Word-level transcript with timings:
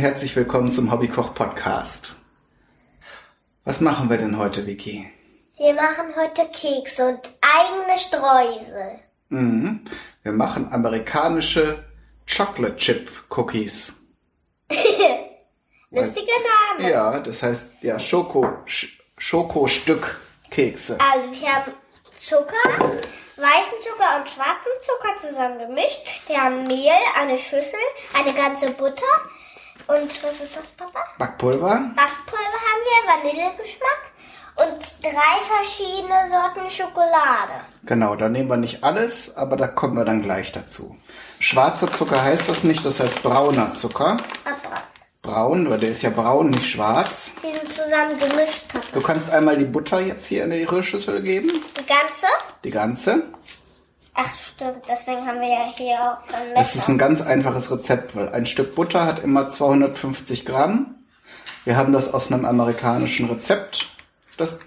Herzlich 0.00 0.34
willkommen 0.34 0.72
zum 0.72 0.90
Hobbykoch 0.90 1.34
Podcast. 1.34 2.14
Was 3.66 3.82
machen 3.82 4.08
wir 4.08 4.16
denn 4.16 4.38
heute, 4.38 4.66
Vicky? 4.66 5.06
Wir 5.58 5.74
machen 5.74 6.06
heute 6.16 6.48
Kekse 6.50 7.06
und 7.06 7.30
eigene 7.42 7.98
Streusel. 7.98 8.98
Mhm. 9.28 9.84
Wir 10.22 10.32
machen 10.32 10.72
amerikanische 10.72 11.84
Chocolate 12.26 12.76
Chip 12.76 13.10
Cookies. 13.28 13.92
Lustiger 15.90 16.32
Name. 16.78 16.90
Ja, 16.90 17.20
das 17.20 17.42
heißt 17.42 17.82
ja 17.82 18.00
Schoko 18.00 18.56
Sch 18.64 19.02
Schokostück 19.18 20.18
Kekse. 20.50 20.96
Also 21.12 21.30
wir 21.30 21.54
haben 21.54 21.74
Zucker, 22.18 22.78
weißen 23.36 23.78
Zucker 23.82 24.16
und 24.18 24.30
schwarzen 24.30 24.72
Zucker 24.80 25.28
zusammen 25.28 25.58
gemischt. 25.58 26.00
Wir 26.26 26.42
haben 26.42 26.66
Mehl, 26.66 26.90
eine 27.18 27.36
Schüssel, 27.36 27.78
eine 28.14 28.32
ganze 28.32 28.70
Butter 28.70 29.04
und 29.86 30.22
was 30.24 30.40
ist 30.40 30.56
das, 30.56 30.70
Papa? 30.72 31.04
Backpulver, 31.18 31.90
Backpulver 31.94 32.60
haben 32.66 33.24
wir, 33.24 33.32
Vanillegeschmack 33.32 34.10
und 34.56 35.02
drei 35.02 35.38
verschiedene 35.56 36.26
Sorten 36.28 36.70
Schokolade. 36.70 37.52
genau, 37.84 38.16
da 38.16 38.28
nehmen 38.28 38.48
wir 38.48 38.56
nicht 38.56 38.82
alles, 38.84 39.36
aber 39.36 39.56
da 39.56 39.66
kommen 39.66 39.96
wir 39.96 40.04
dann 40.04 40.22
gleich 40.22 40.52
dazu. 40.52 40.96
Schwarzer 41.38 41.90
Zucker 41.90 42.22
heißt 42.22 42.48
das 42.48 42.64
nicht, 42.64 42.84
das 42.84 43.00
heißt 43.00 43.22
brauner 43.22 43.72
Zucker. 43.72 44.18
Aber 44.44 44.58
Braun, 45.22 45.68
weil 45.70 45.78
der 45.78 45.90
ist 45.90 46.02
ja 46.02 46.08
braun, 46.10 46.48
nicht 46.50 46.70
schwarz. 46.70 47.32
die 47.42 47.54
sind 47.56 47.68
zusammen 47.74 48.18
gemischt, 48.18 48.68
Papa. 48.72 48.84
Du 48.94 49.00
kannst 49.02 49.30
einmal 49.30 49.56
die 49.58 49.64
Butter 49.66 50.00
jetzt 50.00 50.26
hier 50.26 50.44
in 50.44 50.50
die 50.50 50.64
Rührschüssel 50.64 51.22
geben, 51.22 51.50
Die 51.78 51.86
ganze? 51.86 52.26
die 52.64 52.70
ganze. 52.70 53.22
Ach 54.14 54.30
stimmt, 54.36 54.84
deswegen 54.88 55.24
haben 55.26 55.40
wir 55.40 55.48
ja 55.48 55.64
hier 55.76 55.94
auch 55.94 56.34
ein 56.34 56.54
Das 56.54 56.70
ist 56.70 56.76
Messer. 56.76 56.92
ein 56.92 56.98
ganz 56.98 57.20
einfaches 57.22 57.70
Rezept, 57.70 58.16
weil 58.16 58.28
ein 58.30 58.44
Stück 58.46 58.74
Butter 58.74 59.04
hat 59.06 59.22
immer 59.22 59.48
250 59.48 60.44
Gramm. 60.44 60.94
Wir 61.64 61.76
haben 61.76 61.92
das 61.92 62.12
aus 62.12 62.32
einem 62.32 62.44
amerikanischen 62.44 63.28
Rezept 63.30 63.90
das, 64.36 64.60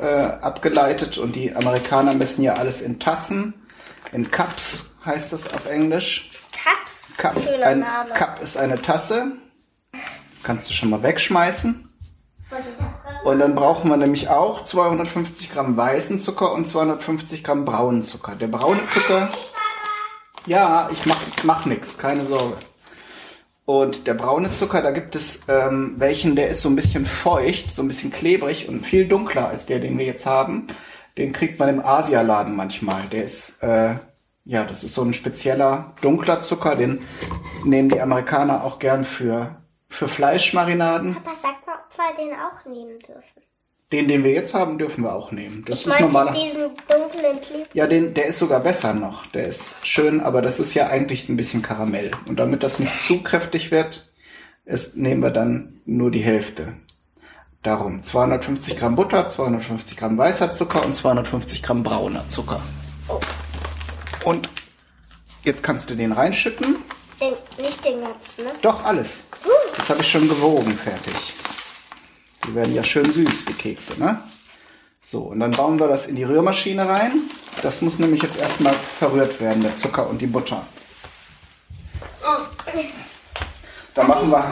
äh, 0.00 0.06
abgeleitet 0.06 1.18
und 1.18 1.34
die 1.36 1.54
Amerikaner 1.54 2.14
messen 2.14 2.42
ja 2.44 2.54
alles 2.54 2.80
in 2.80 2.98
Tassen, 3.00 3.54
in 4.12 4.30
Cups 4.30 4.96
heißt 5.04 5.32
das 5.32 5.52
auf 5.52 5.66
Englisch. 5.66 6.30
Cups? 6.52 7.08
Cup, 7.16 7.34
Schöner 7.38 7.66
ein 7.66 7.80
Name. 7.80 8.10
Cup 8.14 8.40
ist 8.42 8.56
eine 8.56 8.80
Tasse. 8.80 9.32
Das 9.92 10.42
kannst 10.44 10.68
du 10.70 10.72
schon 10.74 10.90
mal 10.90 11.02
wegschmeißen. 11.02 11.88
Wollte 12.50 12.64
ich 12.74 12.80
auch 12.84 13.07
Und 13.28 13.40
dann 13.40 13.54
brauchen 13.54 13.90
wir 13.90 13.98
nämlich 13.98 14.30
auch 14.30 14.62
250 14.62 15.52
Gramm 15.52 15.76
weißen 15.76 16.16
Zucker 16.16 16.50
und 16.50 16.66
250 16.66 17.44
Gramm 17.44 17.66
braunen 17.66 18.02
Zucker. 18.02 18.34
Der 18.36 18.46
braune 18.46 18.86
Zucker, 18.86 19.28
ja, 20.46 20.88
ich 20.90 21.04
mach, 21.04 21.20
mach 21.42 21.66
nix, 21.66 21.98
keine 21.98 22.24
Sorge. 22.24 22.56
Und 23.66 24.06
der 24.06 24.14
braune 24.14 24.50
Zucker, 24.50 24.80
da 24.80 24.92
gibt 24.92 25.14
es 25.14 25.42
ähm, 25.46 25.96
welchen, 25.98 26.36
der 26.36 26.48
ist 26.48 26.62
so 26.62 26.70
ein 26.70 26.74
bisschen 26.74 27.04
feucht, 27.04 27.70
so 27.70 27.82
ein 27.82 27.88
bisschen 27.88 28.10
klebrig 28.10 28.66
und 28.66 28.86
viel 28.86 29.06
dunkler 29.06 29.50
als 29.50 29.66
der, 29.66 29.80
den 29.80 29.98
wir 29.98 30.06
jetzt 30.06 30.24
haben. 30.24 30.66
Den 31.18 31.34
kriegt 31.34 31.58
man 31.58 31.68
im 31.68 31.84
Asialaden 31.84 32.56
manchmal. 32.56 33.02
Der 33.12 33.24
ist, 33.24 33.62
äh, 33.62 33.96
ja, 34.46 34.64
das 34.64 34.84
ist 34.84 34.94
so 34.94 35.02
ein 35.02 35.12
spezieller 35.12 35.92
dunkler 36.00 36.40
Zucker, 36.40 36.76
den 36.76 37.02
nehmen 37.62 37.90
die 37.90 38.00
Amerikaner 38.00 38.64
auch 38.64 38.78
gern 38.78 39.04
für, 39.04 39.56
für 39.90 40.08
Fleischmarinaden. 40.08 41.16
Papa, 41.16 41.36
sag 41.36 41.67
wir 41.98 42.14
den 42.16 42.32
auch 42.34 42.64
nehmen 42.64 42.98
dürfen. 43.00 43.42
Den, 43.92 44.06
den 44.06 44.22
wir 44.22 44.32
jetzt 44.32 44.52
haben, 44.52 44.76
dürfen 44.78 45.02
wir 45.04 45.14
auch 45.14 45.32
nehmen. 45.32 45.64
Das 45.66 45.80
Ich 45.80 45.86
ist 45.86 46.00
normaler. 46.00 46.32
diesen 46.32 46.70
dunklen 46.88 47.40
Kleb. 47.40 47.68
Ja, 47.72 47.86
den, 47.86 48.12
der 48.12 48.26
ist 48.26 48.38
sogar 48.38 48.60
besser 48.60 48.92
noch. 48.92 49.26
Der 49.28 49.46
ist 49.46 49.74
schön, 49.86 50.20
aber 50.20 50.42
das 50.42 50.60
ist 50.60 50.74
ja 50.74 50.88
eigentlich 50.88 51.28
ein 51.30 51.38
bisschen 51.38 51.62
Karamell. 51.62 52.10
Und 52.26 52.38
damit 52.38 52.62
das 52.62 52.78
nicht 52.78 52.92
zu 53.06 53.22
kräftig 53.22 53.70
wird, 53.70 54.12
ist, 54.66 54.96
nehmen 54.98 55.22
wir 55.22 55.30
dann 55.30 55.80
nur 55.86 56.10
die 56.10 56.20
Hälfte. 56.20 56.74
Darum 57.62 58.02
250 58.02 58.78
Gramm 58.78 58.94
Butter, 58.94 59.26
250 59.26 59.96
Gramm 59.96 60.18
weißer 60.18 60.52
Zucker 60.52 60.84
und 60.84 60.94
250 60.94 61.62
Gramm 61.62 61.82
brauner 61.82 62.28
Zucker. 62.28 62.60
Und 64.24 64.50
jetzt 65.44 65.62
kannst 65.62 65.88
du 65.88 65.94
den 65.94 66.12
reinschütten. 66.12 66.76
Den, 67.20 67.32
nicht 67.64 67.84
den 67.86 68.02
ganzen, 68.02 68.44
ne? 68.44 68.50
Doch, 68.60 68.84
alles. 68.84 69.20
Das 69.76 69.88
habe 69.88 70.02
ich 70.02 70.08
schon 70.10 70.28
gewogen, 70.28 70.72
fertig. 70.72 71.14
Die 72.46 72.54
werden 72.54 72.74
ja 72.74 72.84
schön 72.84 73.10
süß, 73.12 73.44
die 73.46 73.52
Kekse, 73.52 73.98
ne? 73.98 74.22
So, 75.02 75.20
und 75.20 75.40
dann 75.40 75.52
bauen 75.52 75.80
wir 75.80 75.88
das 75.88 76.06
in 76.06 76.16
die 76.16 76.24
Rührmaschine 76.24 76.88
rein. 76.88 77.12
Das 77.62 77.82
muss 77.82 77.98
nämlich 77.98 78.22
jetzt 78.22 78.38
erstmal 78.38 78.74
verrührt 78.98 79.40
werden, 79.40 79.62
der 79.62 79.74
Zucker 79.74 80.08
und 80.08 80.20
die 80.20 80.26
Butter. 80.26 80.66
Da 83.94 84.04
machen 84.04 84.30
wir, 84.30 84.44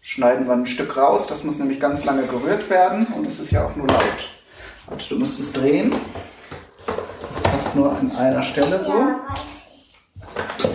schneiden 0.00 0.46
wir 0.46 0.54
ein 0.54 0.66
Stück 0.66 0.96
raus. 0.96 1.26
Das 1.28 1.44
muss 1.44 1.58
nämlich 1.58 1.78
ganz 1.78 2.04
lange 2.04 2.26
gerührt 2.26 2.68
werden 2.70 3.06
und 3.14 3.26
es 3.26 3.38
ist 3.38 3.52
ja 3.52 3.66
auch 3.66 3.76
nur 3.76 3.86
laut. 3.86 4.30
Also 4.90 5.10
du 5.10 5.18
musst 5.20 5.38
es 5.38 5.52
drehen. 5.52 5.94
Das 7.30 7.42
passt 7.42 7.76
nur 7.76 7.92
an 7.92 8.10
einer 8.16 8.42
Stelle 8.42 8.82
so. 8.82 8.94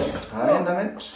Jetzt 0.05 0.27
rein 0.33 0.65
damit. 0.65 1.12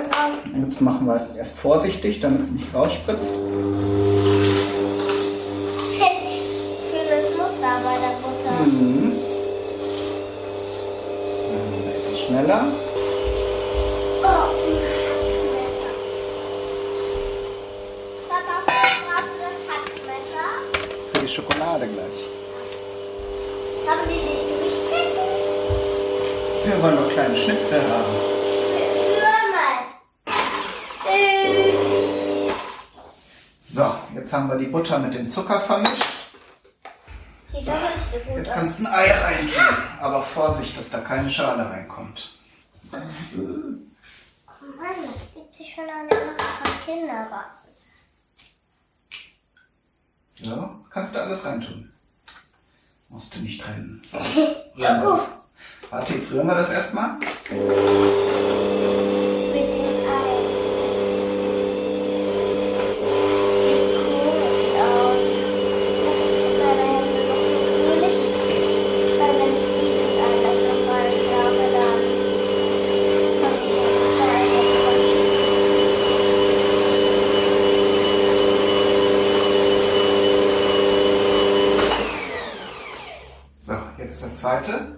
Man 0.00 0.10
drauf. 0.10 0.30
Jetzt 0.62 0.80
machen 0.80 1.06
wir 1.06 1.26
erst 1.36 1.58
vorsichtig, 1.58 2.20
damit 2.20 2.42
es 2.42 2.50
nicht 2.50 2.74
rausspritzt. 2.74 3.30
Schönes 6.90 7.30
Muster 7.36 7.80
bei 7.84 7.96
der 7.98 8.14
Butter. 8.22 8.54
Mhm. 8.64 9.12
Etwas 11.88 12.20
schneller. 12.20 12.64
Oh, 14.22 14.26
Papa, 18.28 18.54
brauchst 18.66 19.28
du 19.28 19.36
das 19.40 19.58
Hackmesser? 19.68 20.48
Für 21.12 21.20
die 21.20 21.28
Schokolade 21.28 21.86
gleich. 21.88 22.20
Haben 23.86 24.04
die 24.08 24.14
nicht 24.14 24.46
geschnitten? 24.62 25.28
Wir 26.64 26.76
wollen 26.82 26.96
noch 26.96 27.10
kleine 27.12 27.36
Schnipsel 27.36 27.80
haben. 27.80 28.39
Jetzt 34.30 34.38
haben 34.38 34.48
wir 34.48 34.56
die 34.58 34.66
Butter 34.66 35.00
mit 35.00 35.12
dem 35.12 35.26
Zucker 35.26 35.58
vermischt. 35.60 36.04
Sieht 37.48 37.68
aber 37.68 37.80
nicht 37.80 38.12
so 38.12 38.18
gut 38.18 38.36
Jetzt 38.36 38.48
aus. 38.48 38.54
kannst 38.54 38.78
du 38.78 38.84
ein 38.84 38.92
Ei 38.94 39.10
reintun. 39.12 39.76
Aber 40.00 40.22
Vorsicht, 40.22 40.78
dass 40.78 40.88
da 40.88 41.00
keine 41.00 41.28
Schale 41.28 41.68
reinkommt. 41.68 42.30
Oh 42.92 42.96
Mann, 42.96 43.10
das 45.10 45.34
gibt 45.34 45.56
sich 45.56 45.74
schon 45.74 45.82
an 45.84 46.08
den 46.08 46.18
Kindergarten. 46.86 47.58
So, 50.40 50.76
kannst 50.90 51.12
du 51.12 51.20
alles 51.20 51.44
reintun. 51.44 51.92
Musst 53.08 53.34
du 53.34 53.40
nicht 53.40 53.60
trennen. 53.60 54.00
So, 54.04 54.18
jetzt 54.76 54.76
rühren 54.76 55.02
wir 55.02 55.10
das. 55.10 55.26
Warte, 55.90 56.14
jetzt 56.14 56.30
rühren 56.30 56.46
wir 56.46 56.54
das 56.54 56.70
erstmal. 56.70 57.14
Mit 57.18 57.50
dem 57.50 57.58
Ei. 60.06 60.38
Sieht 63.66 63.90
komisch 64.06 64.70
aus. 64.78 65.34
Das 66.06 66.20
tut 66.30 66.54
meine 66.62 66.84
Hände 66.94 67.20
noch 67.28 67.42
so 67.42 67.58
grünlich. 67.66 68.18
Weil 69.18 69.34
wenn 69.40 69.52
ich 69.52 69.66
dieses 69.80 70.12
Ei 70.16 70.34
dafür 70.46 70.76
falsch 70.86 71.24
habe, 71.34 71.62
dann 71.74 72.00
muss 73.42 73.58
ich 73.66 73.76
ja 73.76 73.88
meine 74.16 74.48
Hände 74.54 74.78
waschen. 74.86 75.26
So, 83.58 83.74
jetzt 83.98 84.22
der 84.22 84.32
zweite. 84.32 84.96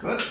Gut. 0.00 0.22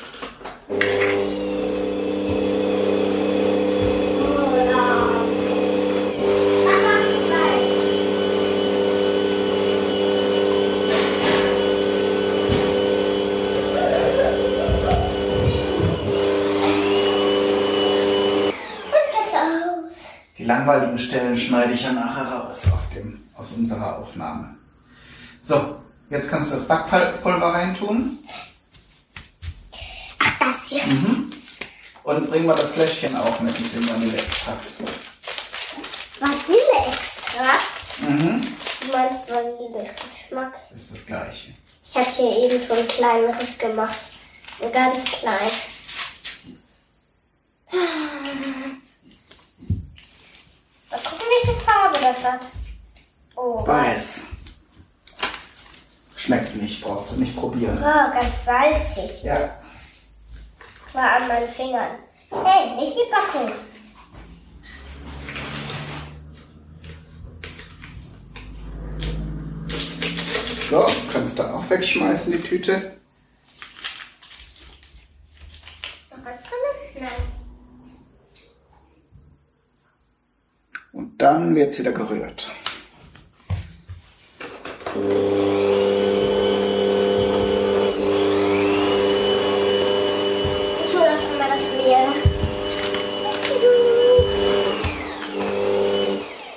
Die 20.37 20.45
Stellen 20.99 21.37
schneide 21.37 21.73
ich 21.73 21.83
ja 21.83 21.91
nachher 21.91 22.25
raus 22.31 22.65
aus, 22.73 22.89
dem, 22.91 23.23
aus 23.35 23.51
unserer 23.51 23.99
Aufnahme. 23.99 24.55
So, 25.41 25.79
jetzt 26.09 26.29
kannst 26.29 26.51
du 26.51 26.55
das 26.55 26.67
Backpulver 26.67 27.53
reintun. 27.53 28.19
Ach, 30.19 30.39
das 30.39 30.67
hier. 30.67 30.81
Und 32.03 32.27
bringen 32.27 32.47
wir 32.47 32.55
das 32.55 32.69
Fläschchen 32.71 33.15
auch 33.15 33.39
mit, 33.39 33.59
mit 33.59 33.73
dem 33.73 33.87
Vanilleextrakt. 33.89 34.65
Vanilleextrakt? 36.19 38.01
Mhm. 38.01 38.41
Du 38.81 38.91
meinst 38.91 39.29
Vanillegeschmack? 39.29 40.53
Ist 40.73 40.91
das 40.91 41.05
gleiche. 41.05 41.53
Ich 41.83 41.95
habe 41.95 42.09
hier 42.15 42.37
eben 42.37 42.61
schon 42.61 42.77
ein 42.77 42.87
kleineres 42.87 43.57
gemacht. 43.57 43.97
Ein 44.61 44.71
ganz 44.71 45.03
klein. 45.05 45.51
Mal 50.91 50.99
gucken, 51.03 51.29
hat. 52.01 52.41
Oh, 53.35 53.65
Weiß. 53.65 54.25
Schmeckt 56.15 56.55
nicht, 56.55 56.81
brauchst 56.81 57.11
du 57.11 57.19
nicht 57.19 57.35
probieren. 57.35 57.77
oh 57.79 58.13
ganz 58.13 58.45
salzig. 58.45 59.23
Ja. 59.23 59.57
War 60.93 61.11
an 61.17 61.27
meinen 61.27 61.47
Fingern. 61.47 61.91
Hey, 62.31 62.75
nicht 62.75 62.93
die 62.93 63.09
Packung. 63.11 63.51
So, 70.69 70.85
kannst 71.11 71.39
du 71.39 71.43
auch 71.43 71.67
wegschmeißen, 71.69 72.31
die 72.31 72.41
Tüte. 72.41 72.95
Noch 76.11 76.17
was 76.23 76.35
drin? 76.43 77.01
Nein. 77.01 77.39
Dann 81.29 81.53
wird's 81.53 81.77
wieder 81.77 81.91
gerührt. 81.91 82.49
Ich 90.83 90.91
hole 90.91 91.11
schon 91.21 91.37
mal 91.37 91.49
das 91.51 91.61
Mehl. 91.77 92.07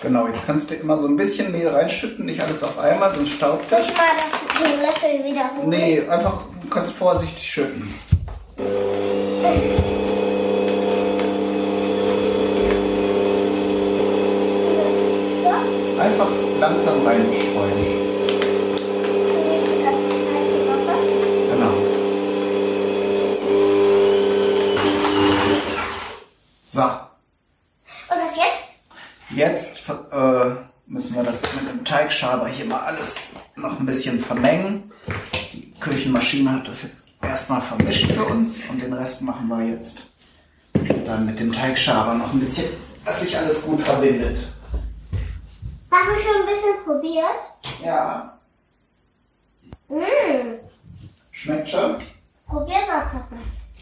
Genau, 0.00 0.26
jetzt 0.28 0.46
kannst 0.46 0.70
du 0.70 0.74
immer 0.76 0.96
so 0.96 1.06
ein 1.06 1.18
bisschen 1.18 1.52
Mehl 1.52 1.68
reinschütten, 1.68 2.24
nicht 2.24 2.40
alles 2.40 2.62
auf 2.62 2.78
einmal, 2.78 3.14
sonst 3.14 3.32
staubt 3.32 3.70
es. 3.70 3.90
ich 3.90 3.94
mal 3.94 4.04
das, 4.16 4.30
den 4.58 4.80
Löffel 4.80 5.22
wieder 5.22 5.50
holen? 5.54 5.68
Nee, 5.68 6.00
einfach 6.08 6.44
du 6.62 6.68
kannst 6.70 6.92
vorsichtig 6.92 7.42
schütten. 7.44 7.92
Langsam 16.62 17.04
reinstreuen. 17.04 17.76
Genau. 21.50 21.74
So, 26.60 26.82
Und 26.82 26.88
das 28.10 28.36
jetzt? 28.36 29.36
jetzt 29.36 29.88
äh, 29.88 30.50
müssen 30.86 31.16
wir 31.16 31.24
das 31.24 31.42
mit 31.42 31.68
dem 31.68 31.84
Teigschaber 31.84 32.46
hier 32.46 32.66
mal 32.66 32.82
alles 32.82 33.16
noch 33.56 33.80
ein 33.80 33.86
bisschen 33.86 34.20
vermengen. 34.20 34.92
Die 35.52 35.72
Küchenmaschine 35.80 36.52
hat 36.52 36.68
das 36.68 36.82
jetzt 36.82 37.06
erstmal 37.22 37.60
vermischt 37.60 38.12
für 38.12 38.24
uns 38.24 38.60
und 38.70 38.80
den 38.80 38.92
Rest 38.92 39.20
machen 39.22 39.48
wir 39.48 39.64
jetzt 39.64 40.04
dann 41.04 41.26
mit 41.26 41.40
dem 41.40 41.52
Teigschaber 41.52 42.14
noch 42.14 42.32
ein 42.32 42.38
bisschen, 42.38 42.66
dass 43.04 43.20
sich 43.20 43.36
alles 43.36 43.62
gut 43.62 43.80
verbindet. 43.80 44.44
Habe 45.92 46.16
ich 46.16 46.24
schon 46.24 46.40
ein 46.42 46.46
bisschen 46.46 46.84
probiert? 46.84 47.84
Ja, 47.84 48.38
Mmh. 49.88 50.58
schmeckt 51.30 51.68
schon. 51.68 52.02
Probier 52.46 52.78
mal, 52.86 53.02
Papa. 53.02 53.26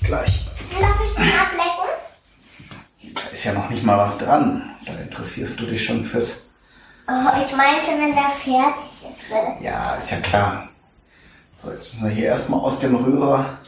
Gleich. 0.03 0.47
Darf 0.81 1.01
ich 1.05 1.15
den 1.15 1.23
ablecken? 1.39 3.15
Da 3.15 3.21
ist 3.33 3.45
ja 3.45 3.53
noch 3.53 3.71
nicht 3.71 3.85
mal 3.85 3.97
was 3.99 4.19
dran. 4.19 4.75
Da 4.85 4.93
interessierst 4.95 5.61
du 5.61 5.67
dich 5.67 5.85
schon 5.85 6.05
fürs. 6.05 6.49
Oh, 7.07 7.13
ich 7.45 7.57
meinte, 7.57 7.91
wenn 7.91 8.13
der 8.15 8.31
fertig 8.31 8.91
ist. 9.11 9.31
Will. 9.31 9.65
Ja, 9.65 9.95
ist 9.95 10.11
ja 10.11 10.19
klar. 10.21 10.69
So, 11.57 11.71
jetzt 11.71 11.93
müssen 11.93 12.09
wir 12.09 12.15
hier 12.15 12.27
erstmal 12.27 12.61
aus 12.61 12.81
dem 12.81 12.95
Rührer 12.97 13.59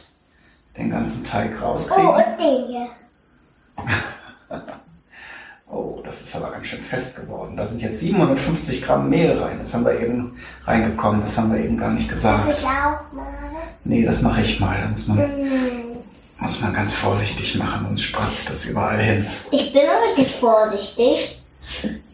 den 0.77 0.89
ganzen 0.89 1.23
Teig 1.23 1.51
Oh, 1.61 1.65
rauskriegen. 1.67 2.09
und 2.09 2.37
den 2.39 2.67
hier. 2.67 2.87
Das 6.13 6.21
ist 6.21 6.35
aber 6.35 6.51
ganz 6.51 6.67
schön 6.67 6.79
fest 6.83 7.15
geworden. 7.15 7.57
Da 7.57 7.65
sind 7.65 7.81
jetzt 7.81 7.99
750 7.99 8.83
Gramm 8.83 9.09
Mehl 9.09 9.31
rein. 9.35 9.57
Das 9.57 9.73
haben 9.73 9.83
wir 9.83 9.99
eben 9.99 10.37
reingekommen. 10.63 11.21
Das 11.21 11.35
haben 11.39 11.51
wir 11.51 11.59
eben 11.59 11.75
gar 11.75 11.89
nicht 11.91 12.07
gesagt. 12.07 12.47
ich 12.51 12.63
auch 12.63 13.11
mal? 13.11 13.25
Nee, 13.83 14.03
das 14.03 14.21
mache 14.21 14.41
ich 14.41 14.59
mal. 14.59 14.79
Da 14.79 14.89
muss 14.89 15.07
man, 15.07 15.17
Mmh. 15.17 15.97
muss 16.37 16.61
man 16.61 16.71
ganz 16.71 16.93
vorsichtig 16.93 17.55
machen, 17.55 17.87
sonst 17.87 18.03
spratzt 18.03 18.47
das 18.47 18.65
überall 18.65 19.01
hin. 19.01 19.25
Ich 19.49 19.73
bin 19.73 19.81
richtig 20.07 20.35
vorsichtig. 20.35 21.41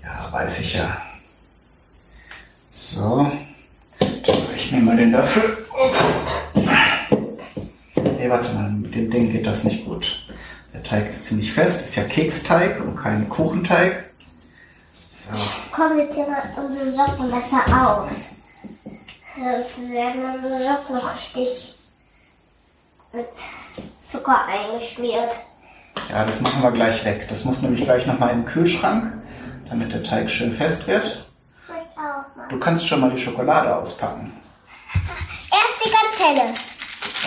Ja, 0.01 0.31
weiß 0.31 0.61
ich 0.61 0.75
ja. 0.75 0.95
So. 2.71 3.29
Ich 4.55 4.71
nehme 4.71 4.85
mal 4.85 4.95
den 4.97 5.11
Löffel. 5.11 5.57
Nee, 8.17 8.29
warte 8.29 8.53
mal, 8.53 8.71
mit 8.71 8.95
dem 8.95 9.11
Ding 9.11 9.29
geht 9.29 9.45
das 9.45 9.65
nicht 9.65 9.83
gut. 9.83 10.25
Der 10.79 10.83
Teig 10.83 11.09
ist 11.09 11.25
ziemlich 11.25 11.51
fest, 11.51 11.85
ist 11.85 11.95
ja 11.97 12.03
Keksteig 12.03 12.79
und 12.79 12.95
kein 12.95 13.27
Kuchenteig. 13.27 14.05
So, 15.11 15.31
Kommen 15.73 15.99
jetzt 15.99 16.17
mal 16.17 16.41
unsere 16.55 16.91
Socken 16.91 17.29
besser 17.29 17.63
aus. 17.67 18.29
Sonst 19.35 19.91
werden 19.91 20.21
unsere 20.35 20.57
Socken 20.57 20.95
noch 20.95 21.15
richtig 21.15 21.75
mit 23.11 23.27
Zucker 24.05 24.45
eingeschmiert. 24.45 25.31
ja, 26.09 26.23
das 26.23 26.39
machen 26.39 26.63
wir 26.63 26.71
gleich 26.71 27.03
weg. 27.03 27.27
Das 27.27 27.43
muss 27.43 27.61
nämlich 27.61 27.83
gleich 27.83 28.07
nochmal 28.07 28.29
in 28.31 28.43
den 28.43 28.45
Kühlschrank, 28.45 29.11
damit 29.69 29.91
der 29.91 30.03
Teig 30.03 30.29
schön 30.29 30.53
fest 30.53 30.87
wird. 30.87 31.25
Du 32.49 32.57
kannst 32.57 32.87
schon 32.87 33.01
mal 33.01 33.11
die 33.11 33.19
Schokolade 33.19 33.75
auspacken. 33.75 34.31
Erst 35.51 35.83
die 35.83 35.91
ganz 35.91 36.39
helle. 36.39 36.53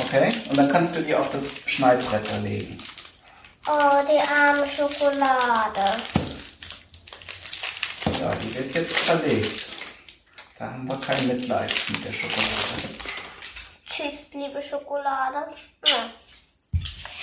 Okay? 0.07 0.33
Und 0.49 0.57
dann 0.57 0.73
kannst 0.73 0.97
du 0.97 1.03
die 1.03 1.15
auf 1.15 1.31
das 1.31 1.51
Schneidbrett 1.67 2.27
legen. 2.43 2.79
Oh, 3.65 4.03
die 4.09 4.19
arme 4.19 4.67
Schokolade. 4.67 6.03
So, 8.05 8.29
die 8.43 8.55
wird 8.57 8.75
jetzt 8.75 9.07
zerlegt. 9.07 9.67
Da 10.59 10.65
haben 10.67 10.89
wir 10.89 10.97
kein 11.01 11.29
Mitleid 11.29 11.73
mit 11.91 12.05
der 12.05 12.13
Schokolade. 12.13 12.89
Tschüss, 13.89 14.33
liebe 14.33 14.61
Schokolade. 14.61 15.47
Ja. 15.87 16.11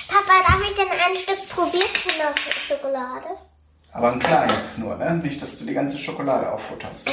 Papa, 0.08 0.41
darf 0.48 0.62
ich 0.65 0.75
denn 0.75 0.88
ein 0.89 1.15
Stück 1.15 1.50
probieren 1.50 1.89
von 1.93 2.13
der 2.17 2.34
Schokolade? 2.51 3.27
Aber 3.91 4.13
ein 4.13 4.19
kleines 4.19 4.77
nur, 4.77 4.96
ne? 4.96 5.15
Nicht, 5.15 5.41
dass 5.41 5.58
du 5.58 5.65
die 5.65 5.74
ganze 5.74 5.98
Schokolade 5.98 6.51
auffutterst. 6.51 7.10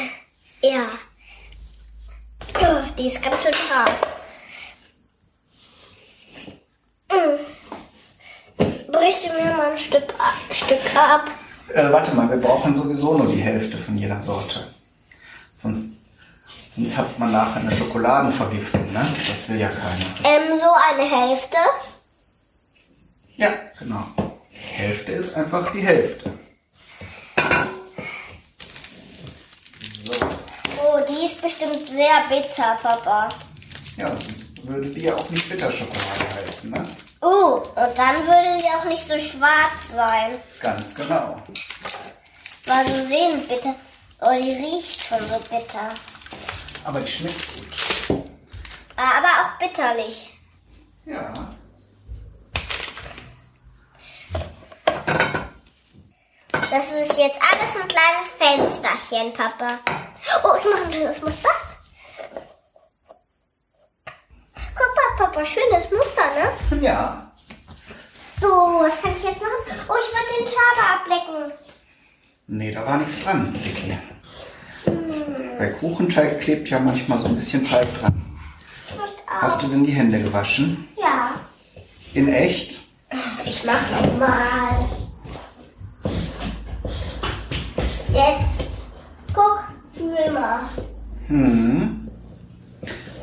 Ja. 0.61 0.87
Oh, 2.61 2.83
die 2.97 3.09
ist 3.09 3.23
ganz 3.23 3.43
schön 3.43 3.55
hart. 3.71 4.07
Mm. 7.11 7.56
Brichst 8.97 9.25
du 9.25 9.29
mir 9.33 9.53
mal 9.55 9.73
ein 9.73 9.79
Stück, 9.79 10.09
ab- 10.19 10.35
Stück 10.55 10.81
ab? 10.97 11.31
Äh, 11.73 11.93
warte 11.93 12.15
mal, 12.15 12.29
wir 12.31 12.39
brauchen 12.39 12.75
sowieso 12.75 13.19
nur 13.19 13.31
die 13.33 13.43
Hälfte 13.43 13.77
von 13.77 13.97
jeder 13.99 14.21
Sorte. 14.21 14.69
Sonst, 15.55 15.91
sonst 16.75 16.97
hat 16.97 17.19
man 17.19 17.33
nachher 17.33 17.61
eine 17.61 17.75
Schokoladenvergiftung, 17.75 18.93
ne? 18.93 19.07
Das 19.29 19.49
will 19.49 19.59
ja 19.61 19.69
keiner. 19.69 20.07
Ähm, 20.25 20.59
so 20.59 20.67
eine 20.91 21.09
Hälfte. 21.29 21.57
Ja, 23.37 23.51
genau. 23.79 24.05
Hälfte 24.51 25.13
ist 25.13 25.35
einfach 25.37 25.71
die 25.73 25.81
Hälfte. 25.81 26.33
So. 30.05 30.13
Oh, 30.83 30.99
die 31.09 31.27
ist 31.27 31.43
bestimmt 31.43 31.87
sehr 31.89 32.23
bitter, 32.29 32.79
Papa. 32.83 33.29
Ja, 33.97 34.09
sonst 34.09 34.67
würde 34.67 34.89
die 34.89 35.01
ja 35.03 35.15
auch 35.15 35.29
nicht 35.31 35.49
Bitterschokolade 35.49 36.35
heißen, 36.47 36.71
ne? 36.71 36.89
Oh, 37.21 37.63
und 37.75 37.99
dann 37.99 38.17
würde 38.27 38.61
sie 38.61 38.69
auch 38.69 38.85
nicht 38.85 39.09
so 39.09 39.19
schwarz 39.19 39.95
sein. 39.95 40.41
Ganz 40.61 40.95
genau. 40.95 41.37
Weil 42.67 42.87
so 42.89 43.07
sehen 43.07 43.47
bitter. 43.49 43.75
Oh, 44.21 44.33
die 44.33 44.53
riecht 44.53 45.03
schon 45.03 45.19
so 45.29 45.39
bitter. 45.51 45.89
Aber 46.85 47.01
die 47.01 47.11
schmeckt 47.11 47.47
gut. 48.09 48.25
Aber 48.97 49.29
auch 49.29 49.59
bitterlich. 49.59 50.31
Ja. 51.05 51.33
Das 56.71 56.93
ist 56.93 57.17
jetzt 57.17 57.39
alles 57.41 57.77
ein 57.77 57.89
kleines 57.89 58.31
Fensterchen, 58.39 59.33
Papa. 59.33 59.79
Oh, 60.43 60.57
ich 60.59 60.65
mache 60.65 60.87
ein 60.87 60.93
schönes 60.93 61.21
Muster. 61.21 61.49
Papa, 65.37 65.45
schönes 65.45 65.85
Muster, 65.91 66.23
ne? 66.35 66.83
Ja. 66.83 67.31
So, 68.41 68.47
was 68.47 69.01
kann 69.03 69.13
ich 69.15 69.23
jetzt 69.23 69.41
machen? 69.41 69.81
Oh, 69.87 69.95
ich 70.01 70.11
würde 70.15 70.33
den 70.39 70.47
Schaber 70.47 70.95
ablecken. 70.95 71.53
Nee, 72.47 72.73
da 72.73 72.87
war 72.87 72.97
nichts 72.97 73.23
dran, 73.23 73.55
Vicky. 73.63 73.99
Bei 75.59 75.67
Kuchenteig 75.73 76.41
klebt 76.41 76.71
ja 76.71 76.79
manchmal 76.79 77.19
so 77.19 77.27
ein 77.27 77.37
bisschen 77.37 77.65
Teig 77.65 77.87
dran. 78.01 78.39
Hast 79.27 79.63
du 79.63 79.69
denn 79.69 79.85
die 79.85 79.93
Hände 79.93 80.23
gewaschen? 80.23 80.89
Ja. 80.99 81.35
In 82.15 82.33
echt? 82.33 82.81
Ich 83.45 83.63
mach 83.65 83.91
noch 83.91 84.19
mal. 84.19 84.89
Jetzt. 88.09 88.71
Guck, 89.35 89.65
fühl 89.93 90.33
mal. 90.33 90.61
Hm. 91.29 92.09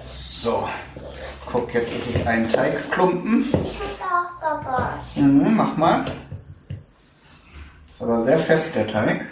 So. 0.04 0.68
Guck, 1.54 1.72
jetzt 1.72 1.96
ist 1.96 2.16
es 2.16 2.26
ein 2.26 2.50
Teigklumpen. 2.50 3.46
Mhm, 5.14 5.56
mach 5.56 5.78
mal. 5.78 6.04
Ist 7.88 8.02
aber 8.02 8.20
sehr 8.20 8.40
fest, 8.40 8.74
der 8.74 8.88
Teig. 8.88 9.24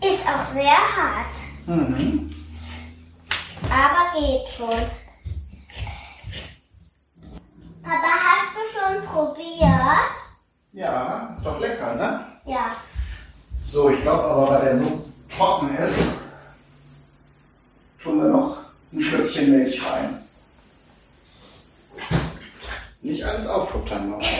Ist 0.00 0.24
auch 0.24 0.44
sehr 0.52 0.70
hart. 0.70 1.34
Mhm. 1.66 2.32
Aber 3.68 4.20
geht 4.20 4.48
schon. 4.48 4.68
Papa, 7.82 8.06
hast 8.06 8.54
du 8.54 8.62
schon 8.78 9.04
probiert? 9.04 10.14
Ja, 10.72 11.34
ist 11.36 11.44
doch 11.44 11.58
lecker, 11.58 11.96
ne? 11.96 12.24
Ja. 12.44 12.76
So, 13.66 13.90
ich 13.90 14.00
glaube 14.02 14.22
aber, 14.22 14.48
weil 14.50 14.60
der 14.60 14.78
so 14.78 15.04
trocken 15.28 15.76
ist, 15.76 16.23
tun 18.04 18.18
wir 18.22 18.28
noch 18.28 18.58
ein 18.92 19.00
Schlückchen 19.00 19.50
Milch 19.50 19.80
rein. 19.84 20.20
Nicht 23.00 23.24
alles 23.24 23.48
auffuttern 23.48 24.10
noch. 24.10 24.20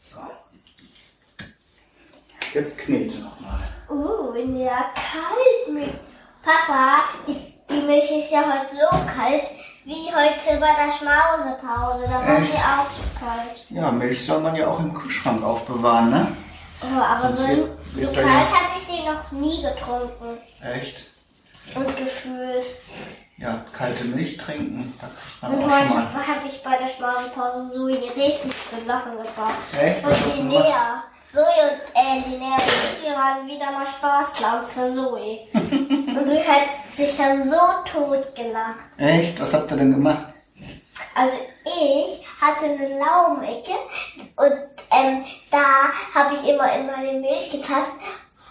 So. 0.00 0.20
Jetzt 2.54 2.78
knete 2.78 3.18
nochmal. 3.18 3.58
Uh, 3.90 4.34
ja, 4.56 4.90
kalt 4.94 5.74
mit. 5.74 5.90
Papa, 6.42 7.00
die, 7.26 7.52
die 7.68 7.80
Milch 7.82 8.10
ist 8.10 8.30
ja 8.30 8.40
heute 8.44 8.74
so 8.74 8.88
kalt, 9.12 9.42
wie 9.84 10.06
heute 10.06 10.58
bei 10.60 10.72
der 10.72 10.90
Schmausepause. 10.90 12.04
Da 12.06 12.26
war 12.26 12.36
sie 12.40 12.52
auch 12.54 12.88
so 12.88 13.02
kalt. 13.20 13.66
Ja, 13.68 13.90
Milch 13.90 14.24
soll 14.24 14.40
man 14.40 14.56
ja 14.56 14.68
auch 14.68 14.78
im 14.78 14.94
Kühlschrank 14.94 15.42
aufbewahren, 15.42 16.08
ne? 16.10 16.28
Oh, 16.82 17.00
aber 17.02 17.22
Sonst 17.34 17.38
so, 17.38 17.48
wird- 17.48 17.80
so 17.92 18.00
wird 18.00 18.16
da 18.16 18.22
kalt 18.22 18.32
ja- 18.50 18.50
habe 18.60 18.78
ich 18.78 18.86
sie 18.86 19.02
noch 19.02 19.30
nie 19.32 19.62
getrunken 19.62 20.38
Echt? 20.62 21.04
und 21.74 21.96
gefühlt. 21.96 22.64
Ja, 23.36 23.62
kalte 23.72 24.04
Milch 24.04 24.36
trinken, 24.38 24.92
da 25.00 25.06
kriegt 25.06 25.42
man 25.42 25.52
Und 25.52 25.58
auch 25.64 25.68
schon 25.78 25.88
heute 25.90 26.12
mal. 26.14 26.26
habe 26.26 26.48
ich 26.48 26.62
bei 26.62 26.76
der 26.76 26.88
Schmausepause 26.88 27.70
Zoe 27.72 27.90
richtig 28.16 28.50
zu 28.50 28.84
lachen 28.86 29.12
gebracht. 29.12 29.54
Echt? 29.78 30.02
Und 30.04 30.10
Was 30.10 30.18
hast 30.20 30.36
du 30.38 30.42
die 30.42 30.48
gemacht? 30.48 30.64
Lea. 30.66 31.02
Zoe 31.30 31.42
und 31.42 31.94
äh, 31.94 32.22
die 32.26 32.36
Lea 32.36 32.52
und 32.52 32.62
ich, 32.62 33.04
wir 33.06 33.14
waren 33.14 33.46
wieder 33.46 33.70
mal 33.70 33.86
Spaßclowns 33.86 34.72
für 34.72 34.94
Zoe. 34.94 35.38
und 35.52 36.26
Zoe 36.26 36.48
hat 36.48 36.62
sich 36.92 37.16
dann 37.16 37.42
so 37.42 37.56
tot 37.84 38.34
gelacht. 38.34 38.76
Echt? 38.96 39.38
Was 39.40 39.52
habt 39.54 39.70
ihr 39.70 39.76
denn 39.76 39.92
gemacht? 39.92 40.24
Also 41.14 41.36
ich 41.64 42.26
hatte 42.40 42.64
eine 42.64 42.98
Laubenecke 42.98 43.72
und 44.36 44.52
ähm, 44.90 45.24
da 45.50 45.90
habe 46.14 46.34
ich 46.34 46.48
immer 46.48 46.72
in 46.74 46.86
meine 46.86 47.12
Milch 47.20 47.50
getastet. 47.50 47.92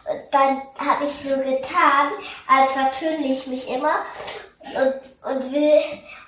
Und 0.10 0.22
dann 0.32 0.62
habe 0.78 1.04
ich 1.04 1.12
so 1.12 1.36
getan, 1.36 2.12
als 2.48 2.72
vertülle 2.72 3.26
ich 3.26 3.48
mich 3.48 3.70
immer 3.70 4.06
und, 4.62 5.32
und 5.32 5.52
will 5.52 5.80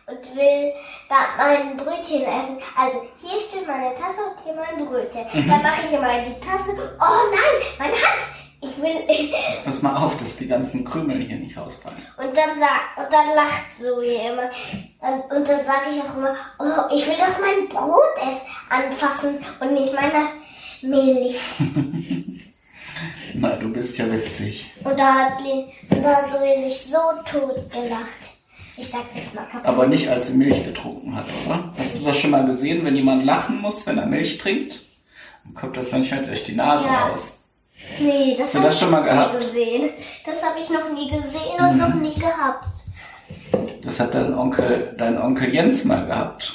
und 0.07 0.35
will 0.35 0.73
da 1.07 1.15
mein 1.37 1.77
Brötchen 1.77 2.23
essen. 2.23 2.57
Also 2.75 3.03
hier 3.21 3.39
steht 3.39 3.67
meine 3.67 3.93
Tasse 3.95 4.21
und 4.23 4.43
hier 4.43 4.53
mein 4.53 4.85
Brötchen. 4.85 5.25
Dann 5.33 5.61
mache 5.61 5.81
ich 5.87 5.93
immer 5.93 6.09
die 6.21 6.39
Tasse. 6.39 6.71
Oh 6.99 7.31
nein, 7.31 7.67
meine 7.77 7.93
Hand! 7.93 8.23
Ich 8.61 8.81
will 8.81 9.07
Pass 9.63 9.81
mal 9.81 9.95
auf, 9.95 10.17
dass 10.17 10.35
die 10.35 10.47
ganzen 10.47 10.83
Krümel 10.83 11.21
hier 11.21 11.37
nicht 11.37 11.57
rausfallen. 11.57 11.97
Und 12.17 12.35
dann 12.35 12.59
sagt, 12.59 12.97
und 12.97 13.13
dann 13.13 13.33
lacht 13.33 13.63
Zoe 13.79 14.15
immer. 14.15 14.49
Dann, 14.99 15.21
und 15.21 15.47
dann 15.47 15.65
sage 15.65 15.91
ich 15.93 16.01
auch 16.01 16.17
immer, 16.17 16.35
oh, 16.59 16.93
ich 16.93 17.07
will 17.07 17.15
doch 17.15 17.39
mein 17.39 17.69
Brot 17.69 18.01
erst 18.21 18.41
anfassen 18.69 19.39
und 19.61 19.73
nicht 19.73 19.93
meine 19.93 20.27
Milch. 20.81 21.39
Na, 23.41 23.49
du 23.55 23.71
bist 23.71 23.97
ja 23.97 24.11
witzig. 24.11 24.69
Und 24.83 24.99
da 24.99 25.13
hat, 25.13 25.41
Lin- 25.41 25.65
und 25.89 26.03
da 26.03 26.15
hat 26.17 26.31
Zoe 26.31 26.63
sich 26.69 26.81
so 26.91 26.97
tot 27.29 27.55
gelacht. 27.71 28.19
Ich 28.75 28.87
sag 28.89 29.01
jetzt 29.15 29.33
mal 29.35 29.43
kaputt. 29.45 29.65
Aber 29.65 29.87
nicht, 29.87 30.07
als 30.09 30.27
sie 30.27 30.33
Milch 30.33 30.63
getrunken 30.65 31.15
hat, 31.15 31.25
oder? 31.45 31.71
Hast 31.77 31.95
du 31.99 32.03
das 32.03 32.17
schon 32.19 32.31
mal 32.31 32.45
gesehen, 32.45 32.83
wenn 32.85 32.95
jemand 32.95 33.23
lachen 33.25 33.61
muss, 33.61 33.85
wenn 33.85 33.97
er 33.97 34.05
Milch 34.05 34.37
trinkt? 34.37 34.81
Dann 35.43 35.53
kommt 35.53 35.77
das 35.77 35.91
manchmal 35.91 36.25
durch 36.25 36.43
die 36.43 36.55
Nase 36.55 36.87
Ja. 36.87 37.07
raus. 37.07 37.39
Nee, 37.99 38.35
das 38.37 38.47
Hast 38.47 38.53
du 38.55 38.57
habe 38.59 38.67
das 38.67 38.75
ich 38.75 38.79
schon 38.81 38.91
mal 38.91 38.99
noch 39.01 39.05
gehabt? 39.07 39.33
nie 39.33 39.39
gesehen. 39.45 39.89
Das 40.25 40.43
habe 40.43 40.59
ich 40.61 40.69
noch 40.69 40.91
nie 40.93 41.09
gesehen 41.09 41.59
und 41.59 41.77
noch 41.77 41.93
nie 41.95 42.13
gehabt. 42.13 42.65
Das 43.83 43.99
hat 43.99 44.13
dein 44.15 44.33
Onkel, 44.33 44.93
dein 44.97 45.19
Onkel 45.21 45.53
Jens 45.53 45.85
mal 45.85 46.05
gehabt. 46.05 46.53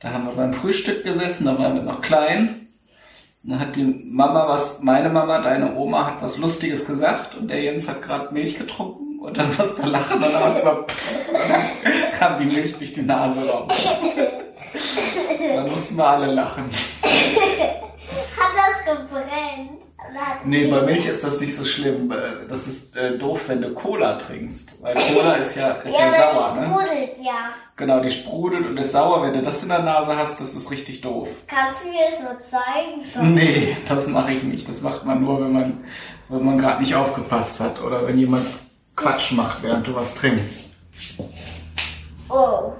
Da 0.00 0.10
haben 0.12 0.26
wir 0.26 0.32
beim 0.32 0.52
Frühstück 0.52 1.04
gesessen, 1.04 1.44
da 1.46 1.58
waren 1.58 1.74
wir 1.74 1.82
noch 1.82 2.02
klein. 2.02 2.65
Dann 3.42 3.60
hat 3.60 3.76
die 3.76 3.84
Mama 3.84 4.48
was, 4.48 4.82
meine 4.82 5.08
Mama, 5.08 5.38
deine 5.38 5.76
Oma 5.76 6.06
hat 6.06 6.22
was 6.22 6.38
Lustiges 6.38 6.86
gesagt 6.86 7.36
und 7.36 7.48
der 7.48 7.62
Jens 7.62 7.88
hat 7.88 8.02
gerade 8.02 8.32
Milch 8.34 8.58
getrunken 8.58 9.20
und 9.20 9.38
dann 9.38 9.56
was 9.58 9.76
zu 9.76 9.88
lachen 9.88 10.16
und 10.16 10.32
dann 10.32 10.42
hat 10.42 10.62
so, 10.62 10.84
kam 12.18 12.38
die 12.38 12.46
Milch 12.46 12.76
durch 12.76 12.92
die 12.92 13.02
Nase 13.02 13.48
raus. 13.48 13.72
Dann 15.54 15.70
mussten 15.70 15.96
wir 15.96 16.06
alle 16.06 16.32
lachen. 16.32 16.64
Hat 17.02 18.52
das 18.56 18.84
gebrennt? 18.84 19.85
Nee, 20.44 20.66
bei 20.66 20.82
Milch 20.82 21.06
ist 21.06 21.24
das 21.24 21.40
nicht 21.40 21.54
so 21.54 21.64
schlimm. 21.64 22.10
Äh, 22.12 22.46
Das 22.48 22.66
ist 22.66 22.96
äh, 22.96 23.18
doof, 23.18 23.42
wenn 23.48 23.60
du 23.60 23.72
Cola 23.74 24.14
trinkst. 24.14 24.82
Weil 24.82 24.94
Cola 24.94 25.34
ist 25.34 25.56
ja, 25.56 25.72
ist 25.72 25.98
ja, 25.98 26.06
aber 26.06 26.16
sauer, 26.16 26.54
die 26.54 26.60
ne? 26.60 26.66
sprudelt 26.66 27.18
ja. 27.18 27.50
Genau, 27.76 28.00
die 28.00 28.10
sprudelt 28.10 28.66
und 28.66 28.76
ist 28.78 28.92
sauer. 28.92 29.22
Wenn 29.22 29.34
du 29.34 29.42
das 29.42 29.62
in 29.62 29.68
der 29.68 29.80
Nase 29.80 30.16
hast, 30.16 30.40
das 30.40 30.54
ist 30.54 30.70
richtig 30.70 31.00
doof. 31.00 31.28
Kannst 31.46 31.84
du 31.84 31.88
mir 31.88 31.98
das 32.10 32.20
so 32.20 32.56
zeigen? 32.56 33.34
Nee, 33.34 33.76
das 33.88 34.06
mache 34.06 34.32
ich 34.32 34.42
nicht. 34.42 34.68
Das 34.68 34.82
macht 34.82 35.04
man 35.04 35.22
nur, 35.22 35.40
wenn 35.40 35.52
man, 35.52 35.84
wenn 36.28 36.44
man 36.44 36.58
gerade 36.58 36.80
nicht 36.82 36.94
aufgepasst 36.94 37.60
hat. 37.60 37.82
Oder 37.82 38.06
wenn 38.06 38.18
jemand 38.18 38.46
Quatsch 38.94 39.32
macht, 39.32 39.62
während 39.62 39.86
du 39.86 39.94
was 39.94 40.14
trinkst. 40.14 40.70
Oh. 42.28 42.72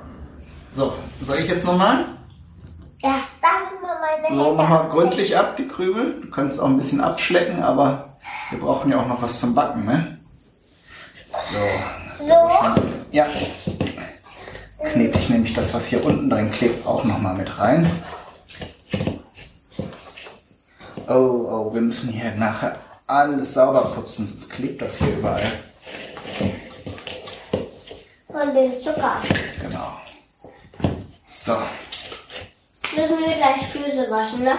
So, 0.71 0.93
soll 1.25 1.39
ich 1.39 1.49
jetzt 1.49 1.65
nochmal? 1.65 2.05
Meine 4.07 4.37
So, 4.37 4.55
mach 4.55 4.69
mal 4.69 4.89
gründlich 4.89 5.37
ab, 5.37 5.57
die 5.57 5.67
Krümel. 5.67 6.21
Du 6.21 6.31
kannst 6.31 6.61
auch 6.61 6.69
ein 6.69 6.77
bisschen 6.77 7.01
abschlecken, 7.01 7.63
aber 7.63 8.17
wir 8.51 8.61
brauchen 8.61 8.93
ja 8.93 9.01
auch 9.01 9.07
noch 9.07 9.21
was 9.21 9.41
zum 9.41 9.55
Backen, 9.55 9.85
ne? 9.85 10.19
So. 11.27 11.57
So? 12.13 12.35
Ja. 13.11 13.27
Knete 14.85 15.19
ich 15.19 15.29
nämlich 15.29 15.55
das, 15.55 15.75
was 15.75 15.89
hier 15.89 16.05
unten 16.05 16.31
drin 16.31 16.53
klebt, 16.53 16.87
auch 16.87 17.03
nochmal 17.03 17.35
mit 17.37 17.59
rein. 17.59 17.91
Oh, 21.09 21.13
oh, 21.13 21.75
wir 21.75 21.81
müssen 21.81 22.11
hier 22.11 22.33
nachher 22.33 22.77
alles 23.09 23.55
sauber 23.55 23.93
putzen, 23.95 24.29
sonst 24.29 24.51
klebt 24.51 24.83
das 24.83 24.99
hier 24.99 25.17
überall. 25.17 25.53
Von 28.31 28.55
dem 28.55 28.73
Zucker. 28.85 29.17
Genau. 29.63 29.93
So. 31.25 31.57
Müssen 32.97 33.19
wir 33.19 33.37
gleich 33.37 33.67
Füße 33.69 34.11
waschen, 34.11 34.45
ne? 34.45 34.59